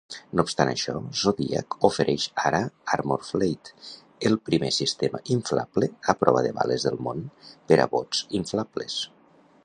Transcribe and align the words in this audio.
No 0.37 0.43
obstant 0.45 0.69
això, 0.69 0.93
Zodiac 1.23 1.75
ofereix 1.89 2.23
ara 2.49 2.61
ArmorFlate, 2.95 3.73
el 4.29 4.37
primer 4.49 4.71
sistema 4.77 5.21
inflable 5.35 5.89
a 6.13 6.15
prova 6.23 6.41
de 6.47 6.53
bales 6.61 6.87
del 6.89 6.97
món 7.09 7.21
per 7.73 7.77
a 7.85 7.85
bots 7.97 8.23
inflables. 8.41 8.97